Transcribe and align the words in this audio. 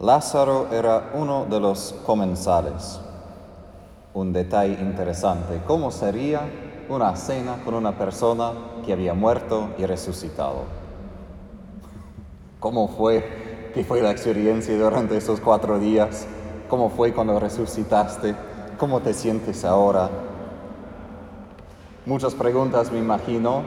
Lázaro 0.00 0.68
era 0.72 1.10
uno 1.12 1.44
de 1.44 1.60
los 1.60 1.94
comensales. 2.06 2.98
Un 4.14 4.32
detalle 4.32 4.80
interesante, 4.80 5.60
¿cómo 5.66 5.90
sería 5.90 6.40
una 6.88 7.14
cena 7.16 7.56
con 7.66 7.74
una 7.74 7.98
persona 7.98 8.52
que 8.86 8.94
había 8.94 9.12
muerto 9.12 9.68
y 9.76 9.84
resucitado? 9.84 10.62
¿Cómo 12.60 12.88
fue? 12.88 13.70
¿Qué 13.74 13.84
fue 13.84 14.00
la 14.00 14.10
experiencia 14.10 14.74
durante 14.78 15.18
esos 15.18 15.38
cuatro 15.38 15.78
días? 15.78 16.26
¿Cómo 16.70 16.88
fue 16.88 17.12
cuando 17.12 17.38
resucitaste? 17.38 18.34
¿Cómo 18.78 19.00
te 19.00 19.12
sientes 19.12 19.66
ahora? 19.66 20.08
Muchas 22.06 22.34
preguntas 22.34 22.90
me 22.90 22.98
imagino, 22.98 23.62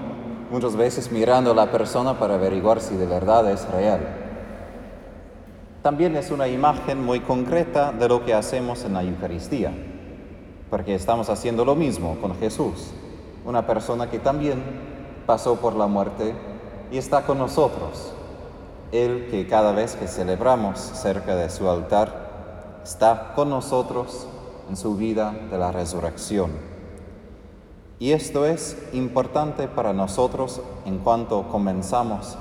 muchas 0.50 0.76
veces 0.76 1.12
mirando 1.12 1.52
a 1.52 1.56
la 1.56 1.72
persona 1.72 2.18
para 2.18 2.36
averiguar 2.36 2.82
si 2.82 2.96
de 2.96 3.06
verdad 3.06 3.52
es 3.52 3.70
real. 3.70 4.23
También 5.84 6.16
es 6.16 6.32
una 6.32 6.48
imagen 6.48 7.04
muy 7.04 7.20
concreta 7.20 7.92
de 7.92 8.08
lo 8.08 8.24
que 8.24 8.34
hacemos 8.34 8.86
en 8.86 8.94
la 8.94 9.04
Eucaristía, 9.04 9.74
porque 10.70 10.96
estamos 10.96 11.30
haciendo 11.30 11.66
lo 11.66 11.76
mismo 11.76 12.16
con 12.22 12.40
Jesús, 12.40 12.92
una 13.46 13.68
persona 13.68 14.10
que 14.10 14.18
también 14.18 14.64
pasó 15.26 15.58
por 15.58 15.76
la 15.76 15.88
muerte 15.88 16.34
y 16.90 16.98
está 16.98 17.26
con 17.26 17.38
nosotros. 17.38 18.14
Él 18.94 19.28
que 19.30 19.46
cada 19.46 19.74
vez 19.74 19.98
que 19.98 20.08
celebramos 20.08 20.80
cerca 20.80 21.36
de 21.36 21.50
su 21.50 21.70
altar, 21.70 22.80
está 22.82 23.34
con 23.36 23.50
nosotros 23.50 24.26
en 24.70 24.78
su 24.78 24.96
vida 24.96 25.36
de 25.52 25.58
la 25.58 25.74
resurrección. 25.74 26.52
Y 28.00 28.14
esto 28.14 28.46
es 28.46 28.78
importante 28.94 29.68
para 29.68 29.92
nosotros 29.92 30.62
en 30.86 31.00
cuanto 31.00 31.50
comenzamos 31.50 32.38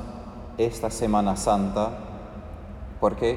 esta 0.59 0.91
Semana 0.91 1.37
Santa, 1.37 2.12
porque 3.03 3.37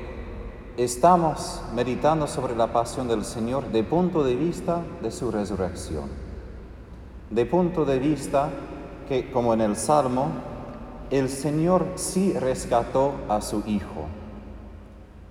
estamos 0.77 1.59
meditando 1.73 2.27
sobre 2.27 2.55
la 2.55 2.71
pasión 2.71 3.07
del 3.07 3.25
Señor 3.25 3.71
de 3.71 3.83
punto 3.83 4.23
de 4.23 4.35
vista 4.35 4.83
de 5.01 5.09
su 5.09 5.31
resurrección. 5.31 6.03
De 7.31 7.47
punto 7.47 7.83
de 7.83 7.97
vista 7.97 8.49
que, 9.09 9.31
como 9.31 9.55
en 9.55 9.61
el 9.61 9.75
Salmo, 9.75 10.27
el 11.09 11.29
Señor 11.29 11.83
sí 11.95 12.33
rescató 12.33 13.13
a 13.27 13.41
su 13.41 13.63
Hijo. 13.65 14.05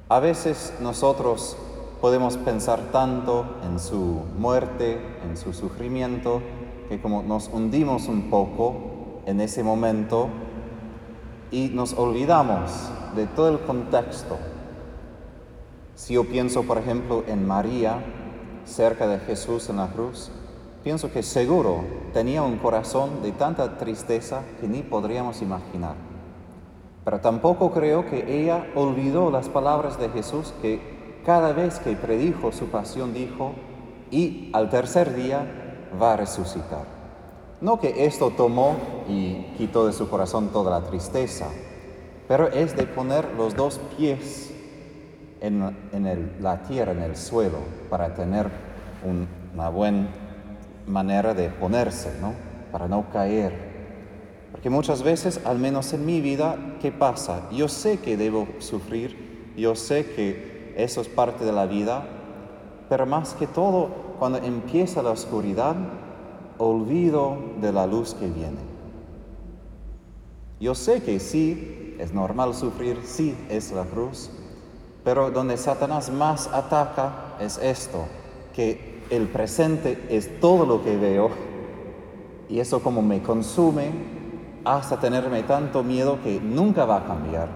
A 0.08 0.18
veces 0.18 0.74
nosotros 0.80 1.56
podemos 2.00 2.36
pensar 2.36 2.80
tanto 2.90 3.44
en 3.64 3.78
su 3.78 4.20
muerte, 4.36 4.98
en 5.24 5.36
su 5.36 5.52
sufrimiento, 5.52 6.42
que 6.88 7.00
como 7.00 7.22
nos 7.22 7.50
hundimos 7.52 8.08
un 8.08 8.30
poco 8.30 8.74
en 9.26 9.40
ese 9.40 9.62
momento 9.62 10.26
y 11.52 11.68
nos 11.68 11.92
olvidamos 11.92 12.90
de 13.14 13.26
todo 13.26 13.48
el 13.48 13.60
contexto. 13.60 14.38
Si 15.94 16.14
yo 16.14 16.24
pienso, 16.24 16.64
por 16.64 16.78
ejemplo, 16.78 17.24
en 17.26 17.46
María, 17.46 18.04
cerca 18.64 19.06
de 19.06 19.18
Jesús 19.20 19.68
en 19.68 19.76
la 19.76 19.88
cruz, 19.88 20.30
pienso 20.82 21.12
que 21.12 21.22
seguro 21.22 21.84
tenía 22.12 22.42
un 22.42 22.58
corazón 22.58 23.22
de 23.22 23.32
tanta 23.32 23.78
tristeza 23.78 24.42
que 24.60 24.68
ni 24.68 24.82
podríamos 24.82 25.40
imaginar. 25.42 25.94
Pero 27.04 27.20
tampoco 27.20 27.70
creo 27.70 28.06
que 28.06 28.42
ella 28.42 28.66
olvidó 28.74 29.30
las 29.30 29.48
palabras 29.48 29.98
de 29.98 30.08
Jesús 30.08 30.52
que 30.62 31.20
cada 31.24 31.52
vez 31.52 31.78
que 31.78 31.96
predijo 31.96 32.52
su 32.52 32.66
pasión 32.66 33.14
dijo, 33.14 33.52
y 34.10 34.50
al 34.52 34.70
tercer 34.70 35.14
día 35.14 35.90
va 36.00 36.14
a 36.14 36.16
resucitar. 36.16 36.84
No 37.60 37.80
que 37.80 38.04
esto 38.04 38.30
tomó 38.30 38.76
y 39.08 39.54
quitó 39.56 39.86
de 39.86 39.92
su 39.92 40.08
corazón 40.08 40.48
toda 40.48 40.78
la 40.78 40.86
tristeza, 40.86 41.46
pero 42.28 42.48
es 42.48 42.76
de 42.76 42.84
poner 42.86 43.26
los 43.36 43.54
dos 43.54 43.78
pies 43.96 44.52
en, 45.40 45.74
la 46.40 46.62
tierra, 46.62 46.92
en 46.92 47.02
el 47.02 47.16
suelo, 47.16 47.58
para 47.90 48.14
tener 48.14 48.48
una 49.04 49.68
buena 49.68 50.08
manera 50.86 51.34
de 51.34 51.50
ponerse, 51.50 52.10
¿no? 52.20 52.32
Para 52.72 52.88
no 52.88 53.10
caer. 53.10 53.74
Porque 54.52 54.70
muchas 54.70 55.02
veces, 55.02 55.40
al 55.44 55.58
menos 55.58 55.92
en 55.92 56.06
mi 56.06 56.20
vida, 56.20 56.56
¿qué 56.80 56.92
pasa? 56.92 57.48
Yo 57.50 57.68
sé 57.68 57.98
que 57.98 58.16
debo 58.16 58.48
sufrir, 58.58 59.52
yo 59.56 59.74
sé 59.74 60.06
que 60.06 60.74
eso 60.76 61.00
es 61.00 61.08
parte 61.08 61.44
de 61.44 61.52
la 61.52 61.66
vida, 61.66 62.06
pero 62.88 63.06
más 63.06 63.34
que 63.34 63.46
todo, 63.46 63.88
cuando 64.18 64.38
empieza 64.38 65.02
la 65.02 65.10
oscuridad, 65.10 65.76
olvido 66.58 67.36
de 67.60 67.72
la 67.72 67.86
luz 67.86 68.14
que 68.14 68.28
viene. 68.28 68.73
Yo 70.64 70.74
sé 70.74 71.02
que 71.02 71.20
sí, 71.20 71.94
es 71.98 72.14
normal 72.14 72.54
sufrir, 72.54 72.98
sí 73.04 73.36
es 73.50 73.70
la 73.70 73.84
cruz, 73.84 74.30
pero 75.04 75.30
donde 75.30 75.58
Satanás 75.58 76.10
más 76.10 76.46
ataca 76.46 77.36
es 77.38 77.58
esto, 77.58 78.06
que 78.54 79.02
el 79.10 79.28
presente 79.28 80.02
es 80.08 80.40
todo 80.40 80.64
lo 80.64 80.82
que 80.82 80.96
veo 80.96 81.28
y 82.48 82.60
eso 82.60 82.82
como 82.82 83.02
me 83.02 83.20
consume 83.20 83.90
hasta 84.64 84.98
tenerme 84.98 85.42
tanto 85.42 85.82
miedo 85.82 86.18
que 86.24 86.40
nunca 86.40 86.86
va 86.86 86.96
a 86.96 87.06
cambiar. 87.06 87.48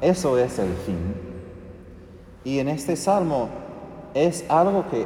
Eso 0.00 0.38
es 0.38 0.56
el 0.60 0.72
fin. 0.86 1.16
Y 2.44 2.60
en 2.60 2.68
este 2.68 2.94
salmo 2.94 3.48
es 4.14 4.44
algo 4.48 4.88
que 4.88 5.04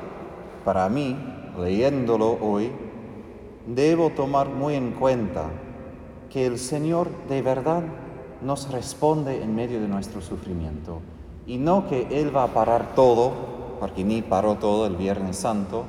para 0.63 0.91
mí, 0.91 1.17
leyéndolo 1.59 2.37
hoy, 2.39 2.71
debo 3.67 4.11
tomar 4.11 4.47
muy 4.47 4.75
en 4.75 4.91
cuenta 4.91 5.49
que 6.31 6.47
el 6.47 6.59
Señor 6.59 7.09
de 7.29 7.43
verdad 7.43 7.83
nos 8.43 8.71
responde 8.71 9.43
en 9.43 9.55
medio 9.55 9.81
de 9.81 9.89
nuestro 9.89 10.21
sufrimiento 10.21 11.01
y 11.47 11.59
no 11.59 11.89
que 11.89 12.21
Él 12.21 12.35
va 12.35 12.45
a 12.45 12.49
parar 12.49 12.95
todo, 12.95 13.33
porque 13.81 14.05
ni 14.05 14.23
paró 14.23 14.57
todo 14.57 14.87
el 14.87 14.97
Viernes 14.97 15.37
Santo, 15.37 15.85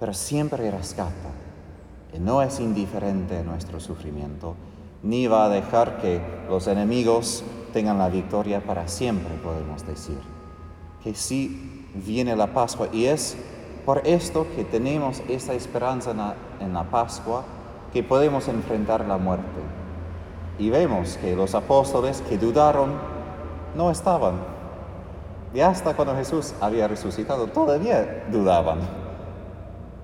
pero 0.00 0.14
siempre 0.14 0.70
rescata. 0.70 1.30
Y 2.12 2.18
no 2.18 2.42
es 2.42 2.60
indiferente 2.60 3.38
a 3.38 3.42
nuestro 3.42 3.80
sufrimiento, 3.80 4.54
ni 5.02 5.26
va 5.26 5.46
a 5.46 5.48
dejar 5.48 6.00
que 6.00 6.20
los 6.48 6.66
enemigos 6.66 7.44
tengan 7.72 7.98
la 7.98 8.08
victoria 8.08 8.64
para 8.64 8.88
siempre, 8.88 9.34
podemos 9.42 9.86
decir. 9.86 10.18
Que 11.02 11.14
sí 11.14 11.86
viene 11.94 12.34
la 12.36 12.54
Pascua 12.54 12.88
y 12.92 13.06
es 13.06 13.36
por 13.84 14.06
esto 14.06 14.46
que 14.56 14.64
tenemos 14.64 15.22
esta 15.28 15.52
esperanza 15.52 16.36
en 16.60 16.72
la, 16.72 16.84
Pascua, 16.84 17.44
que 17.94 18.02
podemos 18.02 18.48
enfrentar 18.48 19.06
la 19.06 19.16
muerte. 19.16 19.46
Y 20.58 20.68
vemos 20.68 21.16
que 21.16 21.34
los 21.34 21.54
apóstoles 21.54 22.22
que 22.28 22.36
dudaron 22.36 22.92
no 23.76 23.90
estaban. 23.90 24.34
Y 25.54 25.60
hasta 25.60 25.94
cuando 25.94 26.16
Jesús 26.16 26.52
había 26.60 26.88
resucitado 26.88 27.46
todavía 27.46 28.24
dudaban. 28.30 28.80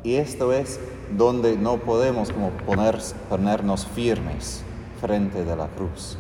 Y 0.02 0.14
esto 0.14 0.52
es 0.52 0.80
donde 1.16 1.56
no 1.56 1.76
podemos 1.78 2.32
como 2.32 2.50
poner, 2.50 2.98
ponernos 3.28 3.84
firmes 3.86 4.62
frente 5.00 5.44
de 5.44 5.56
la 5.56 5.66
cruz. 5.66 6.16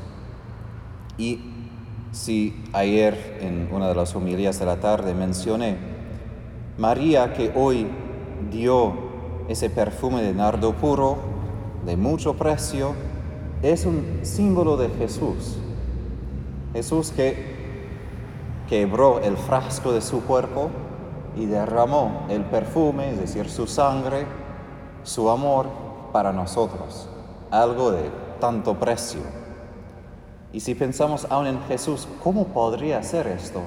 Y 1.16 1.40
si 2.12 2.64
ayer 2.72 3.38
en 3.40 3.68
una 3.72 3.88
de 3.88 3.94
las 3.94 4.14
homilías 4.16 4.58
de 4.58 4.66
la 4.66 4.80
tarde 4.80 5.14
mencioné 5.14 5.76
María 6.76 7.34
que 7.34 7.52
hoy 7.54 7.86
dio 8.50 8.94
ese 9.48 9.70
perfume 9.70 10.22
de 10.22 10.32
nardo 10.32 10.72
puro, 10.72 11.18
de 11.84 11.96
mucho 11.96 12.34
precio, 12.34 12.94
es 13.62 13.86
un 13.86 14.20
símbolo 14.22 14.76
de 14.76 14.88
Jesús. 14.90 15.58
Jesús 16.72 17.10
que 17.10 17.58
quebró 18.68 19.20
el 19.20 19.36
frasco 19.36 19.92
de 19.92 20.00
su 20.00 20.22
cuerpo 20.22 20.70
y 21.36 21.46
derramó 21.46 22.26
el 22.28 22.44
perfume, 22.44 23.10
es 23.10 23.20
decir, 23.20 23.48
su 23.48 23.66
sangre, 23.66 24.26
su 25.02 25.30
amor 25.30 25.66
para 26.12 26.32
nosotros, 26.32 27.08
algo 27.50 27.92
de 27.92 28.10
tanto 28.40 28.78
precio. 28.78 29.20
Y 30.52 30.60
si 30.60 30.74
pensamos 30.74 31.26
aún 31.30 31.46
en 31.46 31.60
Jesús, 31.62 32.08
¿cómo 32.22 32.48
podría 32.48 32.98
hacer 32.98 33.26
esto? 33.26 33.60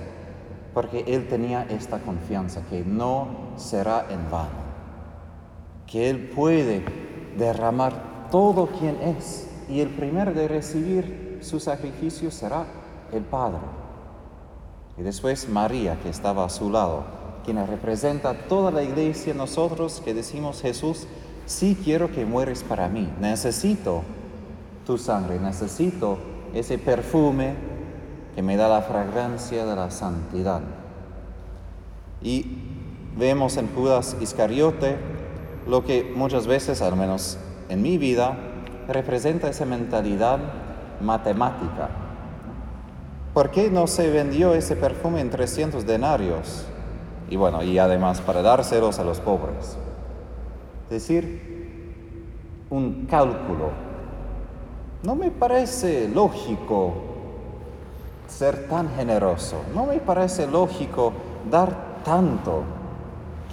porque 0.74 1.04
él 1.08 1.28
tenía 1.28 1.64
esta 1.70 2.00
confianza 2.00 2.64
que 2.70 2.84
no 2.84 3.28
será 3.58 4.08
en 4.10 4.30
vano, 4.30 4.50
que 5.86 6.10
él 6.10 6.30
puede 6.30 6.84
derramar 7.38 8.30
todo 8.32 8.68
quien 8.68 9.00
es 9.02 9.48
y 9.70 9.80
el 9.80 9.90
primero 9.90 10.34
de 10.34 10.48
recibir 10.48 11.40
su 11.42 11.60
sacrificio 11.60 12.32
será 12.32 12.66
el 13.12 13.24
Padre. 13.24 13.60
Y 14.98 15.02
después 15.02 15.50
María, 15.50 15.98
que 16.02 16.10
estaba 16.10 16.46
a 16.46 16.50
su 16.50 16.70
lado, 16.70 17.04
quien 17.46 17.66
representa 17.68 18.34
toda 18.48 18.72
la 18.72 18.84
iglesia, 18.84 19.34
nosotros 19.34 20.02
que 20.04 20.14
decimos, 20.14 20.62
Jesús, 20.62 21.08
sí 21.46 21.78
quiero 21.84 22.12
que 22.12 22.26
mueres 22.26 22.64
para 22.64 22.88
mí, 22.88 23.12
necesito 23.20 24.04
tu 24.86 24.98
sangre, 24.98 25.40
necesito 25.40 26.18
ese 26.54 26.78
perfume 26.78 27.56
que 28.36 28.42
me 28.42 28.58
da 28.58 28.68
la 28.68 28.82
fragancia 28.82 29.66
de 29.66 29.76
la 29.76 29.92
santidad. 29.92 30.62
Y 32.22 32.58
vemos 33.18 33.58
en 33.58 33.74
Judas 33.74 34.16
Iscariote 34.22 34.98
lo 35.68 35.84
que 35.84 36.12
muchas 36.16 36.48
veces, 36.48 36.82
al 36.82 36.96
menos 36.96 37.38
en 37.70 37.82
mi 37.82 37.98
vida, 37.98 38.38
representa 38.88 39.50
esa 39.50 39.66
mentalidad 39.66 40.40
matemática. 41.02 41.90
¿Por 43.34 43.50
qué 43.50 43.70
no 43.72 43.88
se 43.88 44.12
vendió 44.12 44.54
ese 44.54 44.76
perfume 44.76 45.22
en 45.22 45.30
300 45.30 45.86
denarios? 45.86 46.66
Y 47.30 47.36
bueno, 47.36 47.64
y 47.64 47.80
además 47.80 48.22
para 48.22 48.42
dárselos 48.42 49.00
a 49.00 49.04
los 49.04 49.20
pobres. 49.20 49.78
Es 50.86 50.90
decir, 50.90 51.54
un 52.70 53.08
cálculo. 53.10 53.72
No 55.04 55.16
me 55.16 55.32
parece 55.32 56.08
lógico 56.08 56.94
ser 58.28 58.68
tan 58.68 58.90
generoso. 58.96 59.62
No 59.74 59.86
me 59.86 59.98
parece 60.00 60.48
lógico 60.48 61.14
dar 61.50 62.04
tanto. 62.04 62.64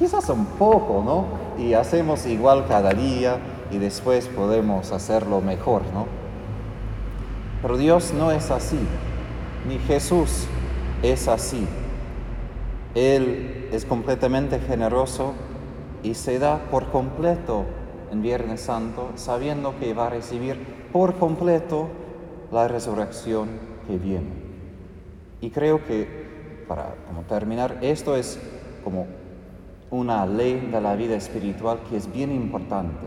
Quizás 0.00 0.30
un 0.30 0.46
poco, 0.46 1.02
¿no? 1.04 1.26
Y 1.62 1.74
hacemos 1.74 2.24
igual 2.24 2.64
cada 2.66 2.94
día 2.94 3.36
y 3.70 3.76
después 3.76 4.28
podemos 4.28 4.92
hacerlo 4.92 5.42
mejor, 5.42 5.82
¿no? 5.92 6.06
Pero 7.60 7.76
Dios 7.76 8.14
no 8.14 8.32
es 8.32 8.50
así, 8.50 8.78
ni 9.68 9.78
Jesús 9.78 10.46
es 11.02 11.28
así. 11.28 11.66
Él 12.94 13.68
es 13.72 13.84
completamente 13.84 14.58
generoso 14.58 15.34
y 16.02 16.14
se 16.14 16.38
da 16.38 16.62
por 16.70 16.86
completo 16.86 17.66
en 18.10 18.22
Viernes 18.22 18.62
Santo, 18.62 19.10
sabiendo 19.16 19.78
que 19.78 19.92
va 19.92 20.06
a 20.06 20.10
recibir 20.10 20.88
por 20.94 21.16
completo 21.16 21.88
la 22.50 22.68
resurrección 22.68 23.50
que 23.86 23.98
viene. 23.98 24.32
Y 25.42 25.50
creo 25.50 25.84
que, 25.84 26.64
para 26.66 26.94
terminar, 27.28 27.76
esto 27.82 28.16
es 28.16 28.40
como 28.82 29.19
una 29.90 30.24
ley 30.26 30.68
de 30.72 30.80
la 30.80 30.94
vida 30.94 31.16
espiritual 31.16 31.80
que 31.88 31.96
es 31.96 32.10
bien 32.12 32.32
importante. 32.32 33.06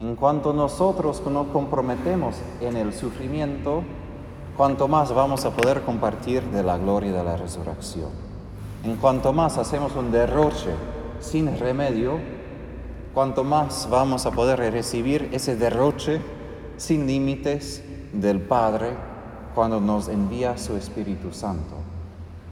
En 0.00 0.16
cuanto 0.16 0.52
nosotros 0.52 1.22
nos 1.26 1.48
comprometemos 1.48 2.36
en 2.60 2.76
el 2.76 2.92
sufrimiento, 2.92 3.82
cuanto 4.56 4.88
más 4.88 5.12
vamos 5.12 5.44
a 5.44 5.50
poder 5.50 5.82
compartir 5.82 6.42
de 6.44 6.62
la 6.62 6.78
gloria 6.78 7.12
de 7.12 7.24
la 7.24 7.36
resurrección. 7.36 8.10
En 8.84 8.96
cuanto 8.96 9.32
más 9.32 9.58
hacemos 9.58 9.94
un 9.96 10.10
derroche 10.10 10.70
sin 11.20 11.58
remedio, 11.58 12.18
cuanto 13.12 13.42
más 13.42 13.88
vamos 13.90 14.26
a 14.26 14.30
poder 14.30 14.58
recibir 14.72 15.30
ese 15.32 15.56
derroche 15.56 16.20
sin 16.76 17.06
límites 17.06 17.82
del 18.12 18.40
Padre 18.40 18.90
cuando 19.54 19.80
nos 19.80 20.08
envía 20.08 20.56
su 20.56 20.76
Espíritu 20.76 21.32
Santo. 21.32 21.77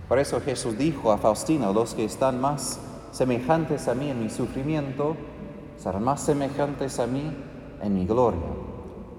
Por 0.09 0.19
eso 0.19 0.41
Jesús 0.41 0.79
dijo 0.79 1.11
a 1.11 1.19
Faustino, 1.19 1.73
los 1.73 1.95
que 1.95 2.05
están 2.05 2.41
más 2.41 2.81
semejantes 3.11 3.89
a 3.89 3.95
mí 3.95 4.11
en 4.11 4.23
mi 4.23 4.31
sufrimiento, 4.31 5.17
serán 5.77 6.05
más 6.05 6.21
semejantes 6.21 7.01
a 7.01 7.07
mí 7.07 7.37
en 7.83 7.95
mi 7.95 8.07
gloria. 8.07 8.41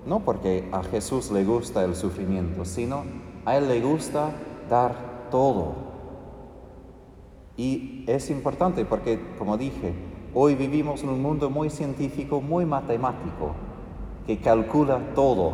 No 0.06 0.22
porque 0.22 0.70
a 0.72 0.84
Jesús 0.84 1.32
le 1.32 1.44
gusta 1.44 1.84
el 1.84 1.96
sufrimiento, 1.96 2.64
sino 2.64 3.04
a 3.46 3.58
Él 3.58 3.68
le 3.68 3.82
gusta 3.82 4.32
dar 4.70 5.28
todo. 5.30 5.88
Y 7.58 8.06
es 8.08 8.30
importante 8.30 8.86
porque, 8.86 9.20
como 9.38 9.58
dije, 9.58 9.94
hoy 10.34 10.56
vivimos 10.56 11.04
en 11.04 11.10
un 11.10 11.22
mundo 11.22 11.50
muy 11.50 11.70
científico, 11.70 12.40
muy 12.40 12.66
matemático, 12.66 13.56
que 14.26 14.40
calcula 14.40 15.00
todo. 15.16 15.52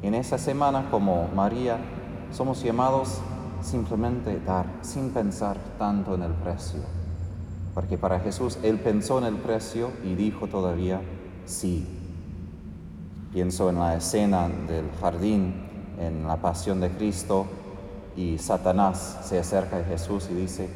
En 0.00 0.14
esa 0.14 0.38
semana, 0.38 0.88
como 0.90 1.28
María, 1.34 1.78
somos 2.30 2.62
llamados 2.62 3.20
simplemente 3.62 4.40
dar, 4.40 4.66
sin 4.82 5.10
pensar 5.10 5.56
tanto 5.78 6.14
en 6.14 6.22
el 6.22 6.32
precio. 6.32 6.80
Porque 7.74 7.98
para 7.98 8.20
Jesús 8.20 8.58
Él 8.62 8.78
pensó 8.78 9.18
en 9.18 9.24
el 9.24 9.36
precio 9.36 9.90
y 10.04 10.14
dijo 10.14 10.48
todavía 10.48 11.00
sí. 11.44 11.86
Pienso 13.32 13.70
en 13.70 13.78
la 13.78 13.96
escena 13.96 14.48
del 14.48 14.90
jardín, 15.00 15.54
en 15.98 16.26
la 16.26 16.36
pasión 16.36 16.80
de 16.80 16.90
Cristo, 16.90 17.46
y 18.16 18.38
Satanás 18.38 19.20
se 19.22 19.38
acerca 19.38 19.78
a 19.78 19.84
Jesús 19.84 20.28
y 20.30 20.34
dice, 20.34 20.68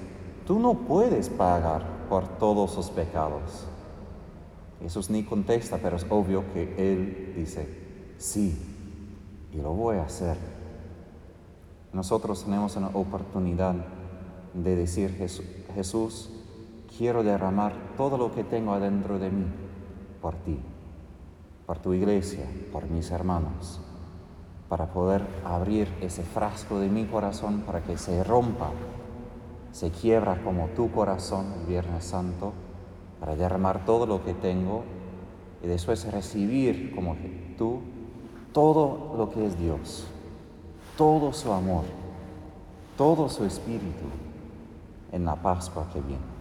tú 0.47 0.61
no 0.61 0.75
puedes 0.75 1.29
pagar 1.29 1.83
por 2.09 2.29
todos 2.39 2.71
sus 2.71 2.91
pecados. 2.91 3.67
Jesús 4.81 5.11
ni 5.11 5.25
contesta, 5.25 5.79
pero 5.83 5.97
es 5.97 6.07
obvio 6.11 6.45
que 6.53 6.75
Él 6.79 7.33
dice, 7.37 7.67
sí, 8.19 8.57
y 9.53 9.57
lo 9.57 9.73
voy 9.73 9.97
a 9.97 10.05
hacer. 10.05 10.37
Nosotros 11.95 12.43
tenemos 12.43 12.75
una 12.75 12.89
oportunidad 12.89 13.77
de 14.53 14.75
decir, 14.75 15.15
Jesús, 15.75 16.29
quiero 16.99 17.23
derramar 17.23 17.73
todo 17.97 18.19
lo 18.19 18.35
que 18.35 18.43
tengo 18.43 18.73
adentro 18.73 19.21
de 19.21 19.31
mí 19.31 19.47
por 20.21 20.35
ti, 20.35 20.59
por 21.67 21.79
tu 21.79 21.95
iglesia, 21.95 22.47
por 22.73 22.91
mis 22.91 23.13
hermanos, 23.13 23.81
para 24.69 24.87
poder 24.87 25.25
abrir 25.45 25.87
ese 26.01 26.25
frasco 26.25 26.81
de 26.81 26.89
mi 26.89 27.05
corazón 27.05 27.61
para 27.61 27.85
que 27.85 27.97
se 27.97 28.25
rompa, 28.25 28.71
se 29.71 29.93
quiebra 29.93 30.43
como 30.43 30.67
tu 30.71 30.91
corazón 30.91 31.47
el 31.61 31.67
Viernes 31.67 32.05
Santo, 32.05 32.53
para 33.21 33.37
derramar 33.37 33.85
todo 33.85 34.05
lo 34.05 34.25
que 34.25 34.35
tengo 34.35 34.83
y 35.63 35.69
después 35.69 36.11
recibir 36.13 36.93
como 36.93 37.17
tú 37.57 37.83
todo 38.53 39.15
lo 39.17 39.31
que 39.31 39.47
es 39.47 39.57
Dios, 39.59 40.09
todo 40.97 41.33
su 41.33 41.53
amor, 41.53 41.85
todo 42.97 43.29
su 43.29 43.45
espíritu 43.45 44.07
en 45.13 45.25
la 45.25 45.37
Pascua 45.37 45.87
que 45.93 46.01
viene. 46.01 46.34